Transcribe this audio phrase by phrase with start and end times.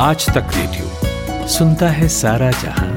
[0.00, 2.90] आज तक रेडियो सुनता है सारा जहाँ।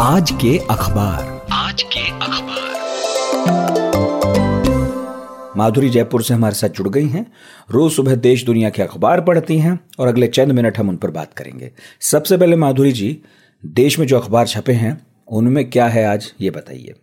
[0.00, 1.35] आज के अखबार।
[5.56, 7.26] माधुरी जयपुर से हमारे साथ जुड़ गई हैं।
[7.70, 11.10] रोज सुबह देश दुनिया के अखबार पढ़ती हैं और अगले चंद मिनट हम उन पर
[11.10, 11.70] बात करेंगे।
[12.02, 13.16] सबसे पहले माधुरी जी,
[13.64, 14.96] देश में जो अखबार छपे हैं,
[15.28, 16.94] उनमें क्या है आज, ये बताइए।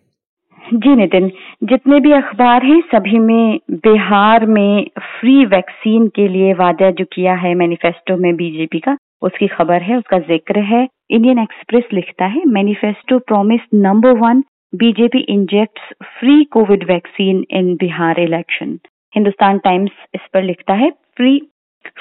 [0.61, 1.27] जी नितिन,
[1.63, 7.33] जितने भी अखबार हैं, सभी में बिहार में फ्री वैक्सीन के लिए वादा जो किया
[7.35, 12.41] है मैनिफेस्टो में बीजेपी का, उसकी खबर है, उसका ज़िक्र है। इंडियन एक्सप्रेस लिखता है
[12.47, 14.43] manifesto promise number one
[14.75, 15.81] BJP injects
[16.19, 18.79] free Covid vaccine in Bihar election
[19.15, 21.37] Hindustan Times इस पर लिखता है free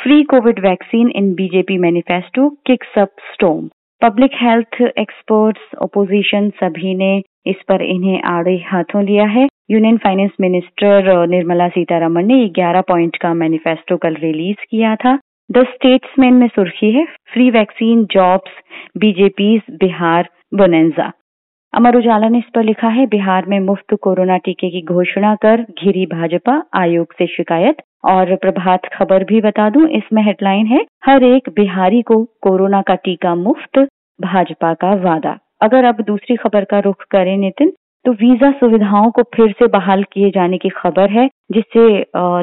[0.02, 3.68] free Covid vaccine in BJP manifesto kicks up storm
[4.02, 7.12] public health experts opposition सभी ने
[7.47, 13.16] इस पर इन्हें आड़े हाथों लिया है। Union finance minister Nirmala Sitharaman ने 11 पॉइंट
[13.16, 15.19] का मैनिफेस्टो कल रिलीज़ किया था।
[15.50, 18.60] द स्टेट्समैन में सुर्खी है free vaccine jobs
[18.98, 21.12] BJP Bihar bonanza
[21.75, 25.61] Amar Ujala ने इस पर लिखा है, बिहार में मुफ़्त कोरोना टीके की घोषणा कर
[25.61, 31.25] घिरी भाजपा आयोग से शिकायत। और प्रभात खबर भी बता दूँ, इसमें हेडलाइन है, हर
[31.25, 33.78] एक बिहारी को कोरोना का टीका मुफ़्त,
[34.19, 37.73] भाजपा का वादा। अगर अब दूसरी खबर का रुख करें नितिन
[38.05, 41.87] तो वीज़ा सुविधाओं को फिर से बहाल किए जाने की खबर है, जिसे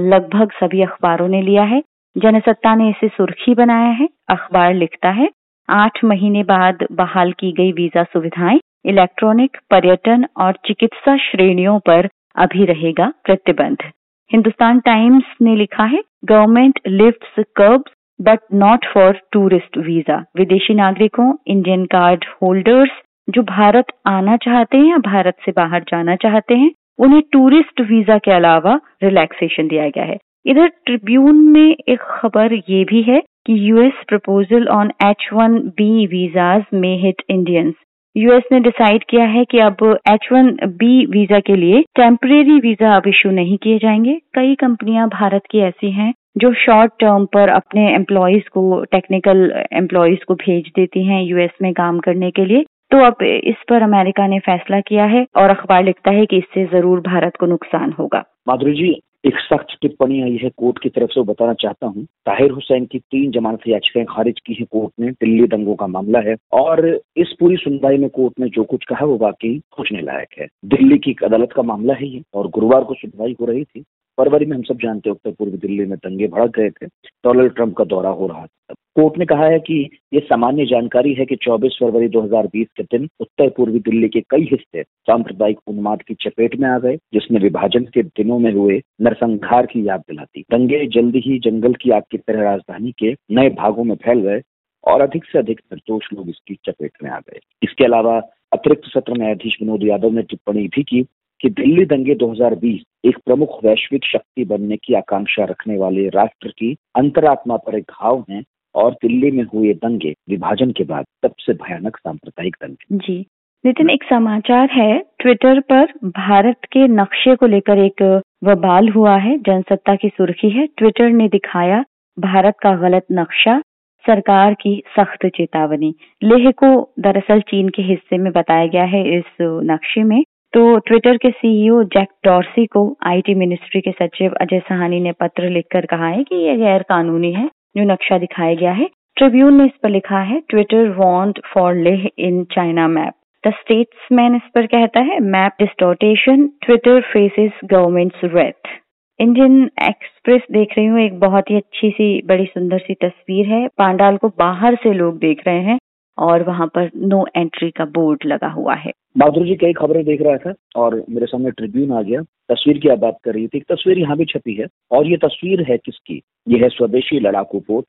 [0.04, 1.82] लगभग सभी अखबारों ने लिया है।
[2.16, 5.30] जनसत्ता ने इसे सुर्खी बनाया है, अखबार लिखता है,
[5.70, 12.66] आठ महीने बाद बहाल की गई वीज़ा सुविधाएँ इलेक्ट्रॉनिक पर्यटन और चिकित्सा श्रेणियों पर अभी
[12.66, 13.84] रहेगा प्रतिबंध।
[14.32, 21.34] हिंदुस्तान टाइम्स ने लिखा है, government lift curbs but not for tourist visa विदेशी नागरिकों
[21.48, 22.90] इंडियन कार्ड होल्डर्स
[23.28, 28.18] जो भारत आना चाहते हैं या भारत से बाहर जाना चाहते हैं, उन्हें टूरिस्ट वीज़ा
[28.18, 33.54] के अलावा रिलैक्सेशन दिया गया है। इधर ट्रिब्यून में एक खबर ये भी है कि
[33.70, 37.74] US proposal on H one B visas में हिट इंडियंस
[38.16, 40.48] यूएस ने डिसाइड किया है कि अब एच वन
[40.78, 45.60] बी वीज़ा के लिए टेम्परेरी वीज़ा अब इशू नहीं किए जाएँगे। कई कंपनियाँ भारत की
[45.60, 51.22] ऐसी हैं जो शॉर्ट टर्म पर अपने एम्प्लॉयज़ को टेक्निकल एम्प्लॉयज़ को भेज देती हैं
[51.24, 55.26] यूएस में काम करने के लिए। तो अब इस पर अमेरिका ने फैसला किया है
[55.38, 58.92] और अखबार लिखता है कि इससे ज़रूर भारत को नुकसान होगा। माधुरी जी
[59.26, 63.00] एक सख्त टिप्पणी आई है कोर्ट की तरफ़ से बताना चाहता हूँ। ताहिर हुसैन की
[63.00, 67.36] तीन जमानत याचिकाएँ खारिज की है कोर्ट ने, दिल्ली दंगों का मामला है। और इस
[67.40, 71.12] पूरी सुनवाई में कोर्ट ने जो कुछ कहा, वो वाकई सोचने लायक है। दिल्ली की
[71.12, 73.82] एक अदालत का मामला है ये, और गुरुवार को सुनवाई हो रही थी।
[74.18, 76.86] फरवरी में हम सब जानते उत्तर पूर्व दिल्ली में दंगे भड़क गए थे।
[77.24, 79.76] डोनाल्ड ट्रंप का दौरा हो रहा था कोर्ट ने कहा है कि
[80.14, 84.48] ये सामान्य जानकारी है कि 24 फरवरी 2020 के दिन उत्तर पूर्वी दिल्ली के कई
[84.52, 89.66] हिस्से सांप्रदायिक उन्माद की चपेट में आ गए जिसने विभाजन के दिनों में हुए नरसंहार
[89.66, 93.84] की याद दिलाती। दंगे जल्दी ही जंगल की आग की तरह राजधानी के नए भागों
[93.84, 94.42] में फैल गए
[94.84, 98.20] और अधिक से अधिक निर्दोष लोग इसकी चपेट में आ गए। इसके अलावा
[98.52, 101.04] अतिरिक्त सत्र न्यायाधीश विनोद यादव ने टिप्पणी भी की
[101.42, 106.76] कि दिल्ली दंगे 2020 एक प्रमुख वैश्विक शक्ति बनने की आकांक्षा रखने वाले राष्ट्र की
[106.96, 108.44] अंतरात्मा पर एक घाव है
[108.76, 113.26] और दिल्ली में हुए दंगे विभाजन के बाद सबसे भयानक सांप्रदायिक दंगे। जी।
[113.66, 119.38] नितिन, एक समाचार है। ट्विटर पर भारत के नक्शे को लेकर एक वबाल हुआ है,
[119.38, 121.84] जनसत्ता की सुर्खी है। ट्विटर ने दिखाया
[122.20, 123.60] भारत का गलत नक्शा,
[124.06, 129.24] सरकार की सख्त चेतावनी। लेह को दरअसल चीन के हिस्से में बताया गया है इस
[129.42, 135.00] नक्शे में। तो ट्विटर के सीईओ जैक डॉर्सी को आईटी मिनिस्ट्री के सचिव अजय सहानी
[135.00, 138.90] ने पत्र लिखकर कहा है कि यह गैर कानूनी है। जो नक्शा दिखाया गया है।
[139.18, 143.14] ट्रिब्यून ने इस पर लिखा है Twitter want for Leh in China map
[143.44, 148.78] the Statesman इस पर कहता है map distortion Twitter faces government's wrath
[149.20, 153.68] Indian Express देख रही हूँ, एक बहुत ही अच्छी सी, बड़ी सुंदर सी तस्वीर है।
[153.68, 155.78] पांडाल को बाहर से लोग देख रहे हैं।
[156.20, 160.22] और वहाँ पर नो एंट्री का बोर्ड लगा हुआ है। माधुरी जी कई खबरें देख
[160.22, 163.58] रहा था और मेरे सामने ट्रिब्यून आ गया। तस्वीर की आप बात कर रही थी।
[163.58, 166.22] एक तस्वीर यहाँ भी छपी है और ये तस्वीर है किसकी?
[166.48, 167.86] ये है स्वदेशी लड़ाकू पोत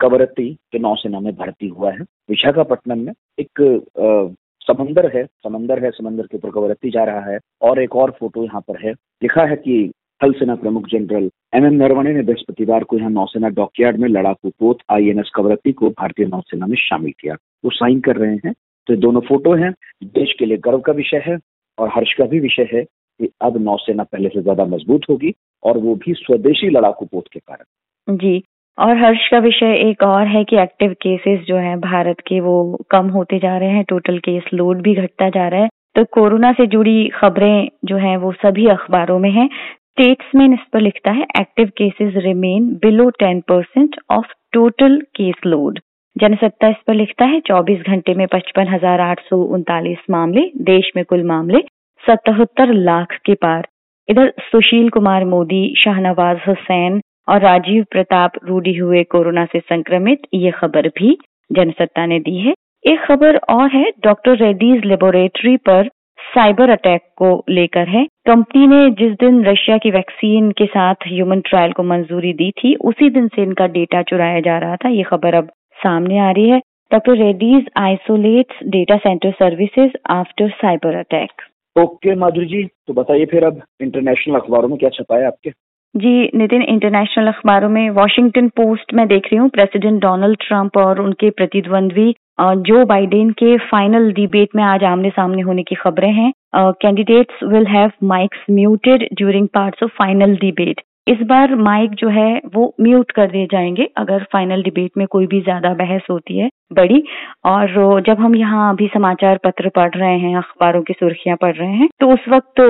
[0.00, 3.60] कवरत्ती के नौसेना में भर्ती हुआ है। विशाखापट्टनम में एक
[3.98, 4.34] आ,
[4.66, 8.44] समंदर है। समंदर है समंदर के ऊपर कवरत्ती जा रहा है और एक और फ़ोटो
[8.44, 9.90] यहाँ पर है। लिखा है कि
[10.20, 14.50] थल सेना प्रमुख जनरल एम एम नरवणे ने बृहस्पतिवार को यहाँ नौसेना डॉकयार्ड में लड़ाकू
[14.60, 17.34] पोत आईएनएस कवरत्ती को भारतीय नौसेना में शामिल किया।
[17.64, 18.52] वो साइन कर रहे हैं।
[18.86, 19.72] तो दोनों फ़ोटो हैं।
[20.04, 21.38] देश के लिए गर्व का विषय है
[21.78, 25.78] और हर्ष का भी विषय है कि अब नौसेना पहले से ज़्यादा मज़बूत होगी और
[25.78, 28.42] वो भी स्वदेशी लड़ाकू पोत के कारण। जी,
[28.78, 32.56] और हर्ष का विषय एक और है कि एक्टिव केसेस जो है भारत के वो
[32.90, 36.52] कम होते जा रहे हैं टोटल केस लोड भी घटता जा रहा है। तो कोरोना
[36.52, 39.48] से जुड़ी खबरें जो है वो सभी अखबारों में है।
[39.96, 45.78] स्टेट्समैन इस पर लिखता है active cases remain below ten percent of total case load
[46.16, 50.90] Jansatta इस पर लिखता है 24 घंटे में पचपन हज़ार आठ सौ उनतालीस मामले, देश
[50.96, 51.58] में कुल मामले
[52.04, 53.68] सतहत्तर लाख के पार।
[54.08, 60.50] इधर सुशील कुमार मोदी, शाहनवाज हुसैन और राजीव प्रताप रूडी हुए कोरोना से संक्रमित, ये
[60.50, 61.16] खबर भी
[61.50, 62.54] जनसत्ता ने दी है।
[62.84, 65.88] एक खबर और है, डॉक्टर रेड्डीज लेबोरेटरी पर
[66.34, 71.40] साइबर अटैक को लेकर है। कंपनी ने जिस दिन रशिया की वैक्सीन के साथ ह्यूमन
[71.40, 75.02] ट्रायल को मंजूरी दी थी, उसी दिन से इनका डेटा चुराया जा रहा था। ये
[75.02, 76.58] खबर अब सामने आ रही है।
[76.92, 81.42] Doctor Reddy's isolate data centre services after cyber attack.
[81.76, 85.50] Okay Madhuri ji तो बताइए फिर अब इंटरनेशनल अखबारों में क्या छपा है आपके?
[85.94, 91.00] जी, नितिन इंटरनेशनल अखबारों में वॉशिंगटन पोस्ट में देख रही हूँ प्रेसिडेंट डोनाल्ड ट्रंप और
[91.00, 96.32] उनके प्रतिद्वंद्वी जो बाइडेन के फाइनल डिबेट में आज आमने सामने होने की खबरें हैं।
[96.56, 102.40] Candidates will have mics muted during parts of final debate इस बार माइक जो है
[102.54, 106.48] वो म्यूट कर दिए जाएँगे अगर फाइनल डिबेट में कोई भी ज़्यादा बहस होती है
[106.72, 107.02] बड़ी।
[107.46, 111.72] और जब हम यहाँ अभी समाचार पत्र पढ़ रहे हैं अखबारों की सुर्खियाँ पढ़ रहे
[111.72, 112.60] हैं तो उस वक्त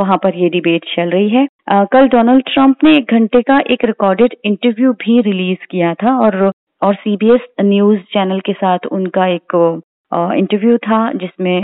[0.00, 3.60] वहाँ पर ये डिबेट चल रही है। आ, कल डोनाल्ड ट्रंप ने एक घंटे का
[3.70, 6.50] एक रिकॉर्डेड इंटरव्यू भी रिलीज़ किया था और
[6.82, 9.56] और सीबीएस न्यूज़ चैनल के साथ उनका एक
[10.12, 11.56] इंटरव्यू था जिसमें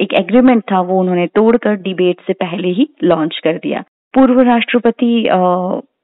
[0.00, 3.84] एक एग्रीमेंट था वो उन्होंने तोड़कर डिबेट से पहले ही लॉन्च कर दिया।
[4.14, 5.12] पूर्व राष्ट्रपति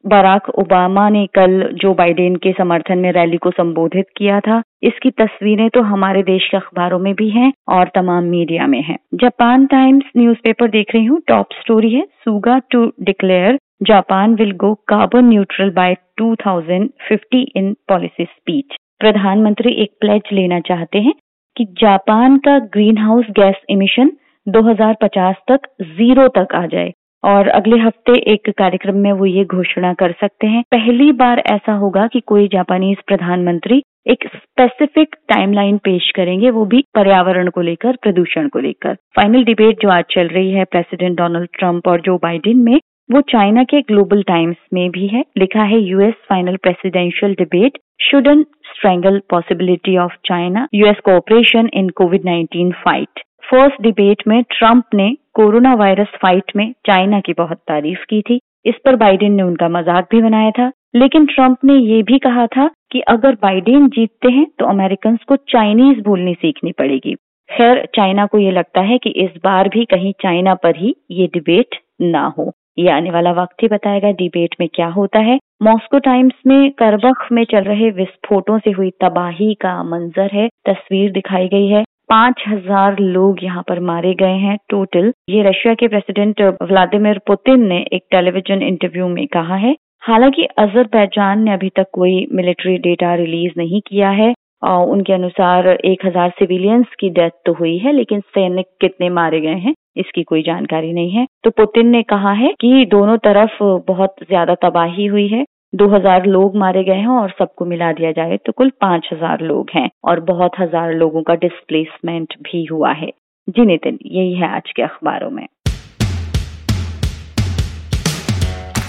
[0.09, 5.11] बराक ओबामा ने कल जो बाइडेन के समर्थन में रैली को संबोधित किया था, इसकी
[5.11, 9.67] तस्वीरें तो हमारे देश के अखबारों में भी हैं और तमाम मीडिया में हैं। जापान
[9.67, 15.25] टाइम्स न्यूज़पेपर देख रही हूँ, टॉप स्टोरी है, Suga to declare, Japan will go carbon
[15.25, 21.15] neutral by 2050 in policy speech प्रधानमंत्री एक प्लेज लेना चाहते हैं
[21.57, 24.13] कि जापान का ग्रीन हाउस गैस इमिशन
[24.47, 26.93] 2050 तक ज़ीरो तक आ जाए
[27.27, 31.73] और अगले हफ़्ते एक कार्यक्रम में वो ये घोषणा कर सकते हैं। पहली बार ऐसा
[31.73, 37.97] होगा कि कोई जापानीज प्रधानमंत्री एक स्पेसिफिक टाइमलाइन पेश करेंगे, वो भी पर्यावरण को लेकर,
[38.03, 42.17] प्रदूषण को लेकर। फाइनल डिबेट जो आज चल रही है प्रेसिडेंट डोनाल्ड ट्रंप और जो
[42.17, 42.79] बाइडेन में,
[43.13, 48.43] वो चाइना के ग्लोबल टाइम्स में भी है। लिखा है US final presidential debate shouldn't
[48.43, 53.21] strangle possibility of China US cooperation in Covid nineteen fight
[53.51, 58.41] first debate में ट्रंप ने कोरोना वायरस फाइट में चाइना की बहुत तारीफ़ की थी।
[58.67, 62.47] इस पर बाइडेन ने उनका मज़ाक भी बनाया था। लेकिन ट्रंप ने ये भी कहा
[62.47, 67.15] था कि अगर बाइडेन जीतते हैं तो अमेरिकन को चाइनीज़ बोलनी सीखनी पड़ेगी।
[67.49, 71.27] खैर, चाइना को ये लगता है कि इस बार भी कहीं चाइना पर ही ये
[71.27, 75.99] डिबेट ना हो। ये आने वाला वक्त ही बताएगा डिबेट में क्या होता है। मॉस्को
[75.99, 81.49] टाइम्स में करबख में चल रहे विस्फोटों से हुई तबाही का मंजर है। तस्वीर दिखाई
[81.49, 86.41] गई है। पाँच हज़ार लोग यहाँ पर मारे गए हैं टोटल। ये रशिया के प्रेसिडेंट
[86.63, 92.27] व्लादिमीर पुतिन ने एक टेलीविज़न इंटरव्यू में कहा है। हालाँकि अजरबैजान ने अभी तक कोई
[92.33, 94.33] मिलिट्री डेटा रिलीज़ नहीं किया है
[94.63, 99.41] और उनके अनुसार एक हज़ार सिविलियंस की डेथ तो हुई है, लेकिन सैनिक कितने मारे
[99.41, 103.63] गए हैं, इसकी कोई जानकारी नहीं है। तो पुतिन ने कहा है कि दोनों तरफ़
[103.89, 108.37] बहुत ज़्यादा तबाही हुई है 2000 लोग मारे गए हैं और सबको मिला दिया जाए
[108.37, 113.11] तो कुल 5000 लोग हैं और बहुत हज़ार लोगों का डिस्प्लेसमेंट भी हुआ है।
[113.49, 115.47] जी नितिन, यही है आज के अखबारों में।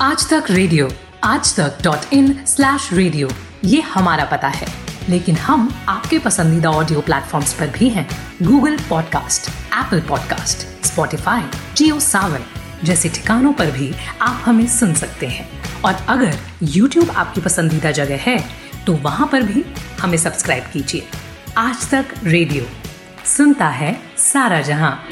[0.01, 0.87] आज तक रेडियो,
[1.23, 3.27] आज तक डॉट इन स्लैश रेडियो
[3.65, 4.67] ये हमारा पता है।
[5.09, 8.07] लेकिन हम आपके पसंदीदा ऑडियो प्लेटफॉर्म्स पर भी हैं।
[8.43, 12.49] Google podcast Apple podcast Spotify Jio Saavn
[12.83, 13.91] जैसे ठिकानों पर भी
[14.21, 18.37] आप हमें सुन सकते हैं। और अगर YouTube आपकी पसंदीदा जगह है
[18.85, 19.65] तो वहाँ पर भी
[19.99, 21.03] हमें सब्सक्राइब कीजिए।
[21.57, 22.65] आज तक रेडियो,
[23.25, 25.09] सुनता है सारा जहाँ।